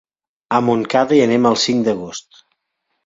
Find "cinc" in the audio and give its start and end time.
1.67-1.85